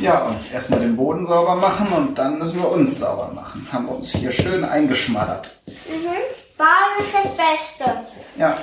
Ja, 0.00 0.24
und 0.24 0.38
erstmal 0.52 0.80
den 0.80 0.96
Boden 0.96 1.24
sauber 1.24 1.56
machen 1.56 1.88
und 1.92 2.18
dann 2.18 2.38
müssen 2.38 2.60
wir 2.60 2.70
uns 2.70 2.98
sauber 2.98 3.32
machen. 3.34 3.66
Haben 3.72 3.86
wir 3.86 3.96
uns 3.96 4.14
hier 4.14 4.30
schön 4.30 4.64
eingeschmattert. 4.64 5.50
Mhm. 5.66 6.08
Baden 6.56 7.00
ist 7.00 7.14
das 7.14 7.36
Beste. 7.36 8.06
Ja. 8.38 8.58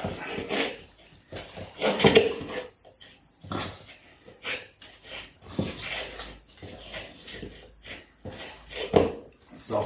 So, 9.52 9.86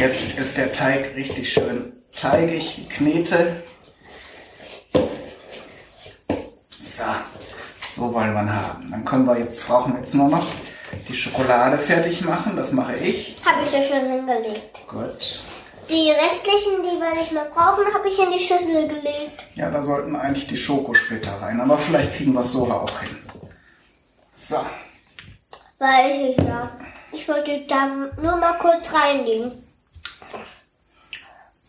jetzt 0.00 0.38
ist 0.38 0.58
der 0.58 0.72
Teig 0.72 1.14
richtig 1.14 1.50
schön 1.52 1.96
teigig, 2.16 2.78
ich 2.78 2.88
knete. 2.88 3.62
So, 6.70 7.04
so 7.96 8.12
wollen 8.12 8.34
wir 8.34 8.42
ihn 8.42 8.54
haben. 8.54 8.90
Dann 8.90 9.04
können 9.06 9.26
wir 9.26 9.38
jetzt, 9.38 9.66
brauchen 9.66 9.94
wir 9.94 10.00
jetzt 10.00 10.14
nur 10.14 10.28
noch 10.28 10.46
die 11.08 11.16
Schokolade 11.16 11.78
fertig 11.78 12.22
machen. 12.22 12.54
Das 12.54 12.72
mache 12.72 12.94
ich. 12.96 13.36
Habe 13.44 13.64
ich 13.64 13.72
ja 13.72 13.82
schon 13.82 14.06
hingelegt. 14.06 14.86
Gut. 14.86 15.42
Die 15.88 16.10
restlichen, 16.10 16.82
die 16.82 17.00
wir 17.00 17.14
nicht 17.14 17.32
mehr 17.32 17.46
brauchen, 17.46 17.84
habe 17.94 18.08
ich 18.08 18.18
in 18.18 18.30
die 18.32 18.38
Schüssel 18.38 18.86
gelegt. 18.86 19.44
Ja, 19.54 19.70
da 19.70 19.82
sollten 19.82 20.14
eigentlich 20.14 20.46
die 20.46 20.56
Schokosplitter 20.58 21.40
rein, 21.40 21.60
aber 21.60 21.78
vielleicht 21.78 22.14
kriegen 22.14 22.34
wir 22.34 22.40
es 22.40 22.52
so 22.52 22.70
auch 22.70 23.00
hin. 23.00 23.16
So, 24.32 24.58
Weiß 25.78 26.16
ich 26.18 26.36
ja. 26.36 26.70
Ich 27.12 27.26
wollte 27.28 27.62
dann 27.66 28.10
nur 28.20 28.36
mal 28.36 28.58
kurz 28.58 28.92
reinlegen. 28.92 29.52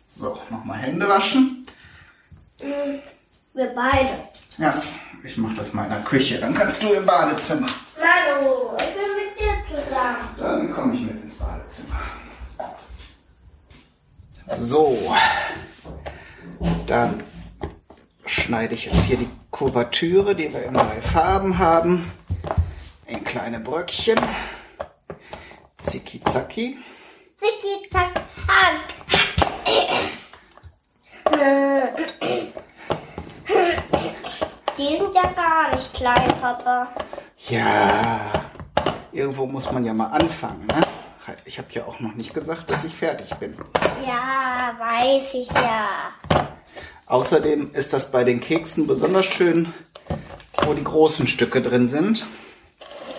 so, 0.07 0.37
nochmal 0.49 0.79
Hände 0.79 1.07
waschen. 1.07 1.65
Mhm. 2.61 2.99
Wir 3.53 3.67
beide. 3.67 4.27
Ja, 4.57 4.73
ich 5.23 5.37
mache 5.37 5.53
das 5.55 5.73
mal 5.73 5.83
in 5.83 5.91
der 5.91 5.99
Küche, 5.99 6.39
dann 6.39 6.53
kannst 6.53 6.81
du 6.81 6.91
im 6.91 7.05
Badezimmer. 7.05 7.67
Manu, 7.97 8.75
ich 8.79 8.85
bin 8.85 9.03
mit 9.15 9.39
dir 9.39 9.53
zusammen. 9.69 10.17
Dann 10.39 10.73
komme 10.73 10.95
ich 10.95 11.01
mit 11.01 11.21
ins 11.21 11.35
Badezimmer. 11.35 11.99
So, 14.49 15.15
dann 16.87 17.23
schneide 18.25 18.73
ich 18.73 18.85
jetzt 18.85 19.03
hier 19.03 19.17
die 19.17 19.29
Kuvertüre, 19.51 20.35
die 20.35 20.51
wir 20.51 20.63
in 20.63 20.73
drei 20.73 21.01
Farben 21.01 21.59
haben, 21.59 22.11
in 23.05 23.23
kleine 23.23 23.59
Bröckchen. 23.59 24.19
Zicki 25.77 26.21
zacki. 26.23 26.77
Ja 34.79 35.31
gar 35.35 35.75
nicht 35.75 35.93
klein, 35.93 36.33
Papa. 36.41 36.87
Ja, 37.49 38.19
irgendwo 39.11 39.45
muss 39.45 39.71
man 39.71 39.85
ja 39.85 39.93
mal 39.93 40.07
anfangen, 40.07 40.65
ne? 40.67 40.81
Ich 41.45 41.57
habe 41.57 41.67
ja 41.71 41.83
auch 41.85 41.99
noch 41.99 42.13
nicht 42.13 42.33
gesagt, 42.33 42.69
dass 42.71 42.85
ich 42.85 42.93
fertig 42.95 43.33
bin. 43.35 43.57
Ja, 44.05 44.73
weiß 44.79 45.33
ich 45.33 45.51
ja. 45.51 46.13
Außerdem 47.05 47.71
ist 47.73 47.93
das 47.93 48.11
bei 48.11 48.23
den 48.23 48.39
Keksen 48.39 48.87
besonders 48.87 49.25
schön, 49.25 49.73
wo 50.63 50.73
die 50.73 50.83
großen 50.83 51.27
Stücke 51.27 51.61
drin 51.61 51.87
sind. 51.87 52.25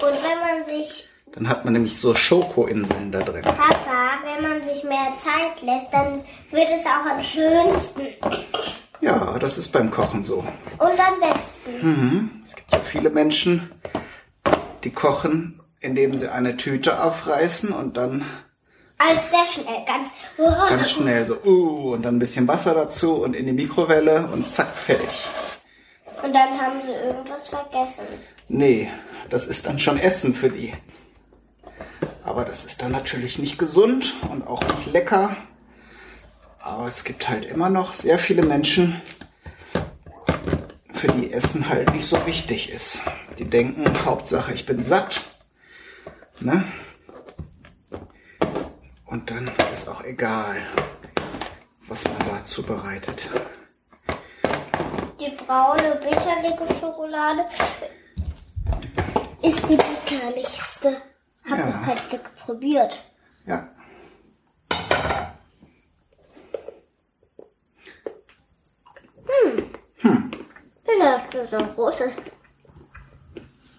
Und 0.00 0.14
wenn 0.22 0.38
man 0.40 0.68
sich, 0.68 1.08
Dann 1.32 1.48
hat 1.48 1.64
man 1.64 1.74
nämlich 1.74 1.98
so 1.98 2.14
Schokoinseln 2.14 3.12
da 3.12 3.18
drin. 3.18 3.42
Papa, 3.42 4.18
wenn 4.24 4.42
man 4.42 4.62
sich 4.66 4.84
mehr 4.84 5.12
Zeit 5.18 5.60
lässt, 5.62 5.92
dann 5.92 6.22
wird 6.50 6.68
es 6.74 6.86
auch 6.86 7.10
am 7.10 7.22
schönsten 7.22 8.06
Ja, 9.00 9.38
das 9.38 9.59
ist 9.59 9.69
beim 9.69 9.90
Kochen 9.90 10.25
so. 10.25 10.45
und 10.78 10.83
am 10.83 11.21
besten. 11.21 12.43
Es 12.45 12.57
gibt 12.57 12.73
ja 12.73 12.81
viele 12.81 13.11
Menschen, 13.11 13.71
die 14.85 14.90
kochen, 14.90 15.61
indem 15.81 16.17
sie 16.17 16.28
eine 16.28 16.57
Tüte 16.57 17.02
aufreißen 17.02 17.71
und 17.73 17.97
dann 17.97 18.25
Also 18.99 19.21
sehr 19.31 19.47
schnell, 19.62 19.85
ganz. 19.87 20.11
ganz 20.69 20.90
schnell 20.90 21.25
so, 21.26 21.37
uh, 21.45 21.93
und 21.95 22.02
dann 22.02 22.17
ein 22.17 22.19
bisschen 22.19 22.49
Wasser 22.49 22.75
dazu 22.75 23.23
und 23.23 23.35
in 23.37 23.47
die 23.47 23.52
Mikrowelle 23.52 24.28
und 24.33 24.49
zack, 24.49 24.75
fertig. 24.75 25.09
Und 26.23 26.33
dann 26.35 26.61
haben 26.61 26.81
sie 26.85 26.93
irgendwas 26.93 27.49
vergessen. 27.49 28.05
Nee, 28.49 28.90
das 29.31 29.47
ist 29.47 29.67
dann 29.67 29.78
schon 29.78 29.99
Essen 29.99 30.35
für 30.35 30.50
die. 30.50 30.75
Aber 32.25 32.45
das 32.45 32.64
ist 32.64 32.83
dann 32.83 32.90
natürlich 32.93 33.38
nicht 33.38 33.59
gesund 33.59 34.17
und 34.28 34.47
auch 34.49 34.62
nicht 34.76 34.93
lecker. 34.93 35.37
Aber 36.68 36.87
es 36.87 37.02
gibt 37.02 37.30
halt 37.30 37.46
immer 37.46 37.70
noch 37.70 37.94
sehr 37.94 38.18
viele 38.18 38.42
Menschen, 38.42 39.00
für 40.92 41.08
die 41.08 41.32
Essen 41.32 41.66
halt 41.68 41.94
nicht 41.94 42.06
so 42.06 42.26
wichtig 42.26 42.70
ist. 42.70 43.04
Die 43.38 43.44
denken, 43.44 43.87
Hauptsache 44.04 44.52
ich 44.52 44.66
bin 44.66 44.82
satt. 44.82 45.22
Ne? 46.40 46.64
Und 49.06 49.30
dann 49.30 49.50
ist 49.72 49.88
auch 49.88 50.04
egal, 50.04 50.66
was 51.87 52.04
man 52.04 52.18
da 52.28 52.44
zubereitet. 52.44 53.30
Die 55.18 55.30
braune, 55.46 55.98
bitterliche 56.02 56.75
Schokolade 56.78 57.46
ist 59.42 59.62
die 59.70 59.76
bitterlichste. 59.78 60.96
Hab 61.50 61.58
Ja. 61.58 61.66
noch 61.66 61.82
kein 61.82 61.98
Stück 61.98 62.37
probiert. 62.37 63.02
Ja. 63.46 63.68
Ich 71.08 71.14
dachte, 71.14 71.48
so 71.50 71.56
großes. 71.56 72.12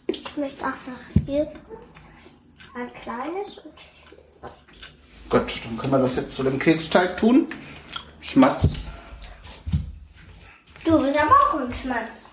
Ich 0.08 0.38
möchte 0.38 0.64
auch 0.64 0.68
noch 0.68 1.26
hier 1.28 1.48
ein 2.76 2.92
kleines 3.04 3.58
und 3.60 3.74
Gut, 5.30 5.62
dann 5.64 5.78
können 5.78 5.92
wir 5.92 6.00
das 6.00 6.16
jetzt 6.16 6.36
zu 6.36 6.42
dem 6.42 6.58
Keksteig 6.58 7.18
tun. 7.18 7.48
Schmatz. 8.22 8.64
Du 10.84 11.00
bist 11.04 11.20
aber 11.20 11.36
auch 11.36 11.60
ein 11.60 11.72
Schmatz. 11.72 12.26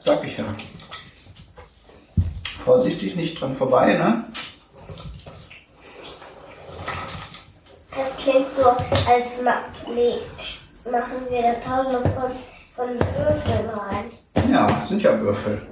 Sag 0.00 0.26
ich 0.26 0.36
ja. 0.36 0.44
Vorsichtig, 2.64 3.16
nicht 3.16 3.40
dran 3.40 3.54
vorbei, 3.56 3.94
ne? 3.94 4.24
Das 7.96 8.16
klingt 8.18 8.54
so, 8.54 8.64
als 9.10 9.40
ma 9.42 9.54
nee, 9.94 10.18
machen 10.90 11.26
wir 11.30 11.42
da 11.42 11.54
tausende 11.54 12.10
von, 12.10 12.32
von 12.74 12.88
Würfeln 12.88 13.68
rein. 13.68 14.10
Ja, 14.50 14.82
sind 14.88 15.02
ja 15.02 15.18
Würfel. 15.20 15.62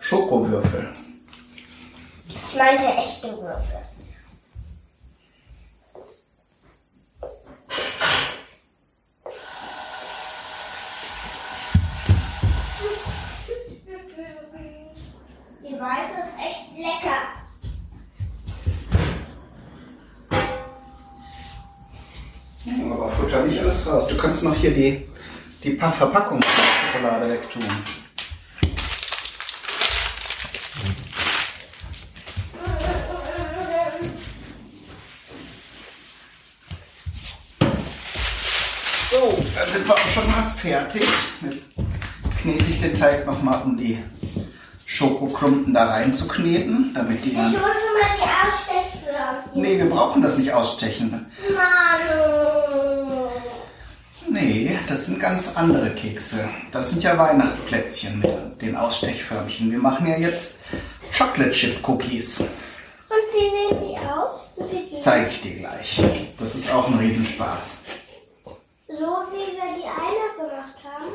Schokowürfel. 0.00 0.88
Ich 2.26 2.56
meinte 2.56 2.84
echte 2.84 3.28
Würfel. 3.28 3.80
Die 15.62 15.74
weiße 15.74 16.16
ist 16.24 16.34
echt 16.38 16.76
lecker. 16.76 17.38
Aber 22.92 23.08
futter 23.10 23.44
nicht 23.44 23.60
alles 23.60 23.86
raus. 23.86 24.08
Du 24.08 24.16
kannst 24.16 24.42
noch 24.42 24.54
hier 24.54 24.72
die, 24.72 25.07
die 25.68 25.76
Verpackung 25.76 26.40
von 26.40 26.64
der 26.64 27.00
Schokolade 27.00 27.30
wegtun. 27.30 27.62
So, 39.10 39.44
dann 39.54 39.70
sind 39.70 39.86
wir 39.86 39.94
auch 39.94 40.08
schon 40.08 40.30
fast 40.30 40.60
fertig. 40.60 41.02
Jetzt 41.42 41.72
knete 42.40 42.64
ich 42.70 42.80
den 42.80 42.98
Teig 42.98 43.26
nochmal, 43.26 43.62
um 43.64 43.76
die 43.76 43.98
Schokoklumpen 44.86 45.74
da 45.74 45.86
rein 45.90 46.12
zu 46.12 46.26
kneten, 46.28 46.92
damit 46.94 47.24
die 47.24 47.30
Ich 47.30 47.36
dann... 47.36 47.52
hole 47.52 47.60
schon 47.60 48.00
mal 48.00 48.16
die 48.16 48.22
Ausstechförmchen. 48.48 49.62
Nee, 49.62 49.78
wir 49.78 49.90
brauchen 49.90 50.22
das 50.22 50.38
nicht 50.38 50.52
ausstechen. 50.52 51.26
Manu. 51.54 53.28
Nee, 54.30 54.77
das 54.88 55.06
sind 55.06 55.20
ganz 55.20 55.56
andere 55.56 55.90
Kekse. 55.90 56.48
Das 56.72 56.90
sind 56.90 57.02
ja 57.02 57.16
Weihnachtsplätzchen 57.18 58.20
mit 58.20 58.62
den 58.62 58.76
Ausstechförmchen. 58.76 59.70
Wir 59.70 59.78
machen 59.78 60.06
ja 60.06 60.16
jetzt 60.16 60.54
Chocolate 61.16 61.50
Chip 61.52 61.86
Cookies. 61.88 62.40
Und 62.40 62.46
wie 63.32 63.50
sehen 63.50 63.80
die 63.80 63.98
aus? 63.98 65.02
Zeige 65.02 65.28
ich 65.28 65.40
dir 65.40 65.54
gleich. 65.60 66.02
Das 66.38 66.54
ist 66.54 66.72
auch 66.72 66.86
ein 66.88 66.98
Riesenspaß. 66.98 67.80
So 68.88 68.94
wie 68.94 69.52
wir 69.54 69.76
die 69.76 69.84
eine 69.84 70.48
gemacht 70.48 70.74
haben, 70.84 71.12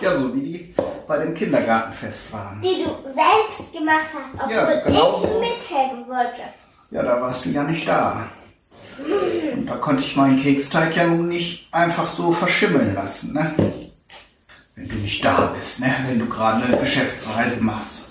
Ja, 0.00 0.16
so 0.18 0.34
wie 0.34 0.40
die 0.40 0.74
bei 1.06 1.18
dem 1.18 1.34
Kindergartenfest 1.34 2.32
waren. 2.32 2.62
die 2.62 2.84
du 2.84 2.90
selbst 3.08 3.72
gemacht 3.72 4.06
hast, 4.14 4.34
obwohl 4.42 4.54
Ja, 4.56 4.80
genau 4.80 5.20
ich 5.22 5.28
so. 5.28 5.40
mithelfen 5.40 6.08
wollte. 6.08 6.42
Ja, 6.90 7.02
da 7.02 7.20
warst 7.20 7.44
du 7.44 7.50
ja 7.50 7.64
nicht 7.64 7.86
da. 7.88 8.26
Und 8.98 9.66
da 9.66 9.76
konnte 9.76 10.02
ich 10.02 10.16
meinen 10.16 10.42
Keksteig 10.42 10.96
ja 10.96 11.06
nun 11.06 11.28
nicht 11.28 11.68
einfach 11.72 12.06
so 12.10 12.32
verschimmeln 12.32 12.94
lassen, 12.94 13.32
ne? 13.32 13.54
Wenn 14.74 14.88
du 14.88 14.94
nicht 14.96 15.24
da 15.24 15.52
bist, 15.54 15.80
ne? 15.80 15.94
Wenn 16.08 16.18
du 16.18 16.26
gerade 16.26 16.64
eine 16.64 16.78
Geschäftsreise 16.78 17.62
machst. 17.62 18.02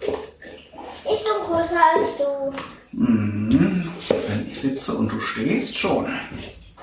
Ich 0.00 1.22
bin 1.22 1.38
größer 1.46 1.80
als 1.94 2.16
du. 2.18 2.52
Mhm. 2.92 3.88
Wenn 4.28 4.46
ich 4.48 4.60
sitze 4.60 4.94
und 4.94 5.10
du 5.10 5.20
stehst, 5.20 5.76
schon. 5.76 6.06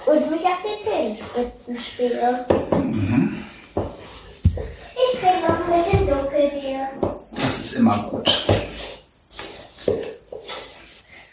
Und 0.05 0.31
mich 0.31 0.41
auf 0.41 0.59
die 0.63 0.83
Zehenspitzen 0.83 1.79
spiele. 1.79 2.45
Mhm. 2.71 3.45
Ich 3.75 5.19
krieg 5.19 5.41
noch 5.47 5.57
ein 5.67 5.73
bisschen 5.77 6.07
Dunkelbier. 6.07 6.89
Das 7.31 7.59
ist 7.59 7.73
immer 7.73 7.97
gut. 8.09 8.45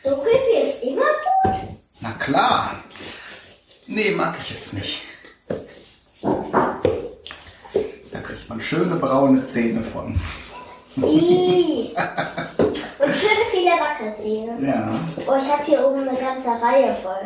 Dunkelbier 0.03 0.63
ist 0.63 0.83
immer 0.83 1.03
gut. 1.03 1.57
Na 2.01 2.13
klar. 2.29 2.77
Nee, 3.87 4.11
mag 4.11 4.37
ich 4.41 4.51
jetzt 4.51 4.75
nicht. 4.75 5.03
Da 8.13 8.21
kriegt 8.21 8.49
man 8.49 8.61
schöne 8.61 8.97
braune 8.97 9.43
Zähne 9.43 9.83
von. 9.83 10.21
Ih. 10.97 11.95
Und 12.99 13.15
schöne 13.15 13.45
viele 13.51 13.71
Wackelzähne. 13.71 14.67
Ja. 14.67 14.99
Oh, 15.27 15.37
ich 15.41 15.51
habe 15.51 15.65
hier 15.65 15.87
oben 15.87 16.09
eine 16.09 16.19
ganze 16.19 16.49
Reihe 16.63 16.95
voll. 16.97 17.25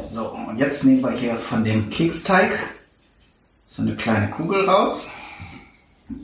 So, 0.00 0.30
und 0.30 0.58
jetzt 0.58 0.84
nehmen 0.84 1.02
wir 1.02 1.10
hier 1.10 1.36
von 1.36 1.62
dem 1.64 1.90
Keksteig 1.90 2.58
so 3.66 3.82
eine 3.82 3.94
kleine 3.96 4.30
Kugel 4.30 4.68
raus. 4.68 5.10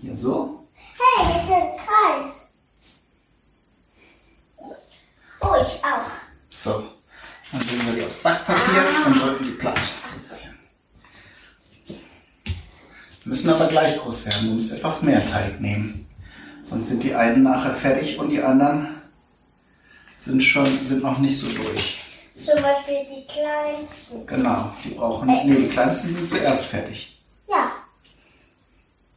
Hier 0.00 0.16
so. 0.16 0.64
Hey, 0.96 1.26
hier 1.26 1.42
ist 1.42 1.50
ein 1.52 1.68
Kreis. 1.84 2.30
Oh, 5.40 5.56
ich 5.60 5.84
auch. 5.84 6.10
So. 6.48 6.93
Dann 7.54 7.68
legen 7.68 7.86
wir 7.86 7.92
die 7.94 8.04
aufs 8.04 8.16
Backpapier 8.18 8.84
und 9.06 9.22
drücken 9.22 9.44
die 9.44 9.50
platt. 9.52 9.78
So 10.02 10.16
ein 10.16 10.22
bisschen. 10.28 10.54
Müssen 13.24 13.50
aber 13.50 13.68
gleich 13.68 13.96
groß 13.98 14.26
werden. 14.26 14.48
Du 14.48 14.54
musst 14.54 14.72
etwas 14.72 15.02
mehr 15.02 15.24
Teig 15.24 15.60
nehmen. 15.60 16.08
Sonst 16.64 16.86
sind 16.88 17.04
die 17.04 17.14
einen 17.14 17.44
nachher 17.44 17.74
fertig 17.74 18.18
und 18.18 18.30
die 18.30 18.42
anderen 18.42 18.88
sind 20.16 20.42
schon, 20.42 20.66
sind 20.84 21.04
noch 21.04 21.18
nicht 21.18 21.38
so 21.38 21.46
durch. 21.48 22.00
Zum 22.44 22.60
Beispiel 22.60 23.06
die 23.08 23.24
kleinsten. 23.32 24.26
Genau, 24.26 24.72
die 24.82 24.88
brauchen, 24.88 25.28
nee, 25.28 25.54
die 25.54 25.68
kleinsten 25.68 26.08
sind 26.12 26.26
zuerst 26.26 26.64
fertig. 26.64 27.22
Ja. 27.48 27.70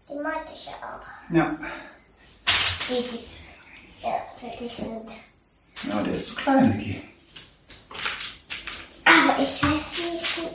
Die 0.07 0.13
meinte 0.21 0.51
ich 0.53 0.65
ja 0.67 0.73
auch. 0.73 1.33
Ja, 1.35 1.55
Die, 2.87 3.01
die 3.01 4.05
ja, 4.05 4.13
fertig 4.39 4.71
sind. 4.75 5.09
ja 5.91 6.03
der 6.03 6.13
ist 6.13 6.27
zu 6.27 6.35
klein, 6.35 6.77
Vicky. 6.77 7.01
Ich 9.39 9.61
weiß, 9.61 9.97
wie 9.97 10.15
ich 10.15 10.21
sie 10.21 10.47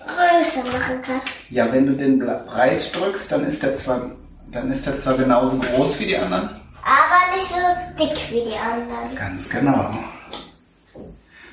größer 0.00 0.64
machen 0.72 1.02
kann. 1.02 1.20
Ja, 1.50 1.70
wenn 1.72 1.86
du 1.86 1.92
den 1.92 2.18
breit 2.18 2.94
drückst, 2.94 3.32
dann 3.32 3.46
ist 3.46 3.62
der 3.62 3.74
zwar, 3.74 4.10
dann 4.50 4.70
ist 4.70 4.86
der 4.86 4.96
zwar 4.96 5.14
genauso 5.14 5.58
groß 5.58 6.00
wie 6.00 6.06
die 6.06 6.16
anderen. 6.16 6.50
Aber 6.82 7.36
nicht 7.36 7.48
so 7.48 8.04
dick 8.04 8.30
wie 8.30 8.50
die 8.50 8.56
anderen. 8.56 9.14
Ganz 9.14 9.48
genau. 9.48 9.90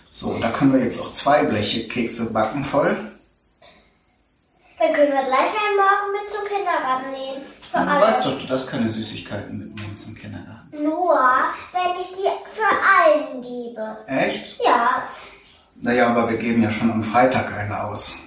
So, 0.10 0.38
da 0.40 0.50
können 0.50 0.74
wir 0.74 0.82
jetzt 0.82 1.00
auch 1.02 1.12
zwei 1.12 1.44
Bleche 1.44 1.88
Kekse 1.88 2.32
backen 2.32 2.66
voll. 2.66 2.98
Dann 4.80 4.94
können 4.94 5.12
wir 5.12 5.24
gleich 5.24 5.52
einen 5.52 5.76
Morgen 5.76 6.12
mit 6.14 6.32
zum 6.32 6.46
Kindergarten 6.48 7.12
nehmen. 7.12 7.42
Du 7.72 7.78
alle. 7.78 8.02
weißt 8.02 8.26
doch, 8.26 8.40
du 8.40 8.48
darfst 8.48 8.70
keine 8.70 8.90
Süßigkeiten 8.90 9.58
mitnehmen 9.58 9.98
zum 9.98 10.16
Kindergarten. 10.16 10.84
Nur, 10.84 11.20
wenn 11.74 12.02
ich 12.02 12.08
die 12.08 12.30
für 12.50 12.64
allen 12.64 13.42
gebe. 13.42 13.98
Echt? 14.08 14.58
Ja, 14.64 15.04
Naja, 15.82 16.08
aber 16.10 16.30
wir 16.30 16.38
geben 16.38 16.62
ja 16.64 16.72
schon 16.72 16.92
am 16.92 17.04
Freitag 17.04 17.54
eine 17.58 17.84
aus. 17.84 18.18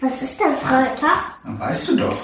was 0.00 0.22
ist 0.22 0.38
denn 0.40 0.54
Freitag? 0.56 1.38
Dann 1.44 1.58
weißt 1.58 1.88
du 1.88 1.96
doch. 1.96 2.16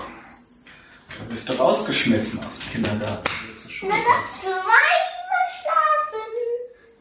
Da 1.18 1.24
bist 1.29 1.48
du 1.48 1.55
rausgeschmissen 1.55 2.44
aus 2.46 2.59
dem 2.59 2.72
Kindergarten. 2.72 3.24
Schule. 3.68 3.92
Na, 3.92 3.98
das 3.98 4.40
zweimal 4.42 5.46
schlafen. 5.61 6.24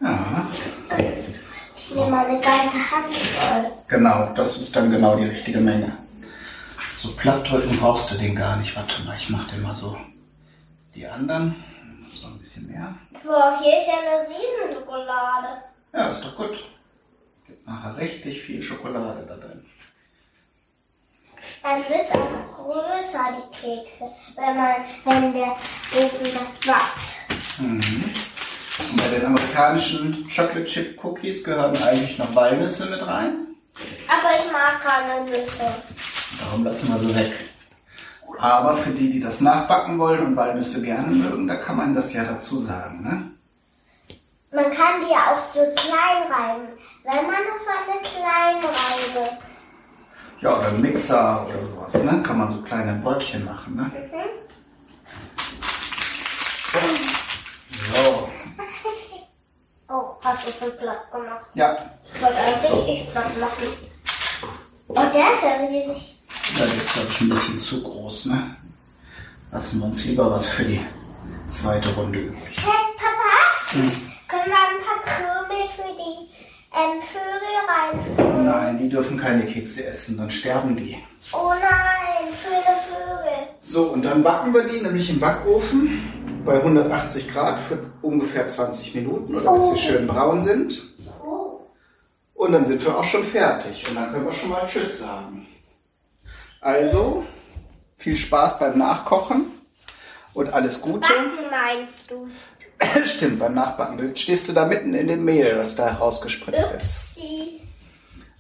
Ja, 0.02 0.48
Ich 1.78 1.96
nehme 1.96 2.10
meine 2.12 2.40
ganze 2.42 2.78
Hand 2.92 3.16
voll. 3.18 3.72
genau. 3.88 4.32
Das 4.36 4.58
ist 4.58 4.76
dann 4.76 4.92
genau 4.92 5.16
die 5.18 5.26
richtige 5.26 5.60
Menge. 5.60 5.98
So 6.96 7.12
platt 7.16 7.50
drücken 7.50 7.78
brauchst 7.78 8.12
du 8.12 8.16
den 8.16 8.36
gar 8.36 8.56
nicht. 8.58 8.76
Warte 8.76 9.02
mal, 9.04 9.16
ich 9.18 9.30
mach 9.30 9.48
den 9.50 9.62
mal 9.62 9.76
so. 9.76 9.98
Die 10.96 11.06
anderen. 11.08 11.56
Noch 12.22 12.32
ein 12.32 12.40
bisschen 12.40 12.68
mehr. 12.68 12.94
Boah, 13.24 13.60
hier 13.62 13.80
ist 13.82 13.88
ja 13.88 13.94
eine 14.00 14.28
Riesenschokolade. 14.30 15.62
Ja, 15.96 16.10
ist 16.10 16.24
doch 16.26 16.36
gut. 16.36 16.64
Gibt 17.48 17.66
nachher 17.66 17.98
richtig 17.98 18.42
viel 18.42 18.62
Schokolade 18.62 19.26
da 19.28 19.36
drin. 19.38 19.66
Dann 21.64 21.78
wird 21.78 22.08
es 22.08 22.12
auch 22.12 22.66
größer, 22.66 23.26
die 23.38 23.58
Kekse, 23.58 24.12
wenn, 24.36 24.58
man, 24.58 24.76
wenn 25.06 25.34
der 25.34 25.52
Ofen 25.52 26.24
das 26.24 26.68
backt. 26.68 27.16
Und 27.60 28.98
bei 28.98 29.08
den 29.08 29.26
amerikanischen 29.26 30.28
Chocolate 30.28 30.66
Chip 30.66 31.04
Cookies 31.04 31.44
gehören 31.44 31.76
eigentlich 31.82 32.18
noch 32.18 32.36
Walnüsse 32.36 32.88
mit 32.88 33.06
rein. 33.08 33.48
Aber 34.08 34.30
ich 34.38 34.52
mag 34.52 34.82
keine 34.84 35.26
Nüsse. 35.26 35.74
Darum 36.42 36.64
lassen 36.66 36.90
wir 36.90 37.00
sie 37.00 37.16
weg. 37.16 37.32
Aber 38.38 38.76
für 38.76 38.92
die, 38.92 39.10
die 39.12 39.22
das 39.22 39.40
nachbacken 39.40 39.98
wollen 39.98 40.26
und 40.26 40.36
Walnüsse 40.36 40.82
gerne 40.82 41.08
mögen, 41.08 41.48
da 41.48 41.56
kann 41.56 41.78
man 41.78 41.96
das 41.96 42.12
ja 42.14 42.26
dazu 42.26 42.60
sagen. 42.60 43.04
Ne? 43.04 43.35
Man 44.56 44.72
kann 44.74 45.02
die 45.06 45.12
ja 45.12 45.34
auch 45.36 45.54
so 45.54 45.60
klein 45.76 46.32
reiben. 46.32 46.68
Wenn 47.04 47.26
man 47.28 47.36
auf 47.36 47.68
eine 47.68 48.00
klein 48.02 48.64
reibe. 48.64 49.30
Ja, 50.40 50.58
oder 50.58 50.72
Mixer 50.72 51.46
oder 51.48 51.62
sowas. 51.62 52.04
Ne? 52.04 52.24
Kann 52.24 52.38
man 52.38 52.50
so 52.50 52.62
kleine 52.62 52.94
Brötchen 53.02 53.44
machen. 53.44 53.76
Ne? 53.76 53.92
So. 57.94 58.30
Oh, 59.88 60.16
hast 60.24 60.48
du 60.48 60.52
schon 60.52 60.78
platt 60.78 61.12
gemacht. 61.12 61.46
Ja, 61.54 61.78
Ich 62.12 62.20
wollte 62.20 62.38
eigentlich 62.38 63.02
ich 63.04 63.12
platt 63.12 63.38
machen. 63.40 63.68
Oh, 64.88 64.96
der 64.96 65.34
ist 65.34 65.44
ja 65.44 65.58
riesig. 65.62 66.16
das 66.58 66.74
ist, 66.74 66.94
glaube 66.94 67.08
ich, 67.12 67.22
ein 67.22 67.30
bisschen 67.30 67.60
zu 67.60 67.84
groß. 67.84 68.26
Ne? 68.26 68.56
Lassen 69.52 69.80
wir 69.80 69.86
uns 69.86 70.04
lieber 70.06 70.32
was 70.32 70.48
für 70.48 70.64
die 70.64 70.84
zweite 71.48 71.94
Runde 71.94 72.20
übrig. 72.20 72.58
Hey, 72.58 72.96
Papa, 72.98 74.15
können 74.36 74.52
wir 74.52 74.68
ein 74.70 74.84
paar 74.84 75.02
Krümel 75.04 75.68
für 75.70 75.96
die 75.96 76.28
ähm, 76.76 77.02
Vögel 77.02 77.56
reinstellen? 77.68 78.46
Nein, 78.46 78.78
die 78.78 78.90
dürfen 78.90 79.18
keine 79.18 79.46
Kekse 79.46 79.86
essen, 79.86 80.18
dann 80.18 80.30
sterben 80.30 80.76
die. 80.76 80.98
Oh 81.34 81.50
nein, 81.50 82.34
schöne 82.34 82.76
Vögel. 82.88 83.48
So, 83.60 83.84
und 83.84 84.04
dann 84.04 84.24
backen 84.24 84.54
wir 84.54 84.64
die 84.64 84.82
nämlich 84.82 85.10
im 85.10 85.20
Backofen 85.20 86.44
bei 86.46 86.56
180 86.56 87.32
Grad 87.32 87.60
für 87.60 87.80
ungefähr 88.02 88.46
20 88.46 88.94
Minuten 88.96 89.36
oder 89.36 89.54
bis 89.54 89.72
sie 89.72 89.88
schön 89.88 90.08
braun 90.08 90.42
sind. 90.42 90.84
Oh. 91.24 91.62
Und 92.34 92.52
dann 92.52 92.66
sind 92.66 92.84
wir 92.84 92.98
auch 92.98 93.04
schon 93.04 93.24
fertig 93.24 93.88
und 93.90 93.96
dann 93.96 94.12
können 94.12 94.26
wir 94.26 94.34
schon 94.34 94.50
mal 94.50 94.68
Tschüss 94.68 95.00
sagen. 95.00 95.48
Also, 96.62 97.26
viel 97.98 98.18
Spaß 98.18 98.60
beim 98.60 98.78
Nachkochen 98.78 99.46
und 100.34 100.54
alles 100.54 100.82
Gute. 100.82 101.00
Backen 101.00 101.50
meinst 101.50 102.12
du? 102.12 102.28
Stimmt, 103.06 103.40
beim 103.40 103.54
Nachbacken. 103.54 104.16
Stehst 104.16 104.48
du 104.48 104.54
da 104.54 104.66
mitten 104.66 104.94
in 104.94 105.08
dem 105.08 105.26
Mehl, 105.26 105.56
das 105.56 105.76
da 105.76 105.94
rausgespritzt 105.94 106.72
ist. 106.78 107.18
Upsi. 107.18 107.62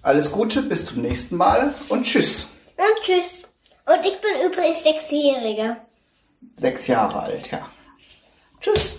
Alles 0.02 0.32
Gute, 0.32 0.62
bis 0.62 0.86
zum 0.86 1.02
nächsten 1.02 1.36
Mal 1.36 1.74
und 1.90 2.06
Tschüss. 2.06 2.48
Und 2.78 3.04
tschüss. 3.04 3.44
Und 3.86 4.06
ich 4.06 4.20
bin 4.22 4.32
übrigens 4.46 4.84
Sechsjährige. 4.84 5.78
Sechs 6.58 6.88
Jahre 6.88 7.24
alt, 7.24 7.52
ja. 7.52 7.68
Tschüss. 8.62 8.98